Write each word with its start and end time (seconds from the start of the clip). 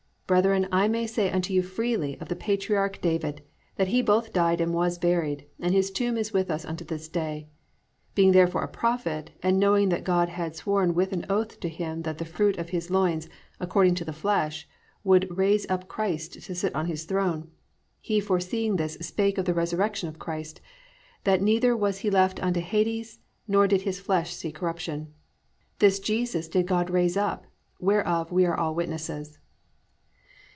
Brethren, 0.31 0.69
I 0.71 0.87
may 0.87 1.07
say 1.07 1.29
unto 1.29 1.51
you 1.53 1.61
freely 1.61 2.17
of 2.21 2.29
the 2.29 2.37
patriarch 2.37 3.01
David, 3.01 3.41
that 3.75 3.89
he 3.89 4.01
both 4.01 4.31
died 4.31 4.61
and 4.61 4.73
was 4.73 4.97
buried, 4.97 5.45
and 5.59 5.73
his 5.73 5.91
tomb 5.91 6.15
is 6.15 6.31
with 6.31 6.49
us 6.49 6.63
unto 6.63 6.85
this 6.85 7.09
day. 7.09 7.49
Being 8.15 8.31
therefore 8.31 8.63
a 8.63 8.69
prophet, 8.69 9.31
and 9.43 9.59
knowing 9.59 9.89
that 9.89 10.05
God 10.05 10.29
has 10.29 10.55
sworn 10.55 10.93
with 10.95 11.11
an 11.11 11.25
oath 11.29 11.59
to 11.59 11.67
him 11.67 12.03
that 12.03 12.11
of 12.11 12.17
the 12.19 12.23
fruit 12.33 12.57
of 12.57 12.69
his 12.69 12.89
loins, 12.89 13.27
according 13.59 13.95
to 13.95 14.05
the 14.05 14.13
flesh, 14.13 14.69
he 15.03 15.09
would 15.09 15.37
raise 15.37 15.69
up 15.69 15.89
Christ 15.89 16.41
to 16.45 16.55
sit 16.55 16.73
on 16.73 16.85
his 16.85 17.03
throne; 17.03 17.51
he 17.99 18.21
foreseeing 18.21 18.77
this 18.77 18.93
spake 19.01 19.37
of 19.37 19.43
the 19.43 19.53
resurrection 19.53 20.07
of 20.07 20.17
Christ, 20.17 20.61
that 21.25 21.41
neither 21.41 21.75
was 21.75 21.97
he 21.97 22.09
left 22.09 22.41
unto 22.41 22.61
Hades, 22.61 23.19
nor 23.49 23.67
did 23.67 23.81
his 23.81 23.99
flesh 23.99 24.31
see 24.33 24.53
corruption. 24.53 25.13
This 25.79 25.99
Jesus 25.99 26.47
did 26.47 26.67
God 26.67 26.89
raise 26.89 27.17
up, 27.17 27.47
whereof 27.81 28.31
we 28.31 28.45
all 28.45 28.69
are 28.71 28.71
witnesses." 28.71 29.37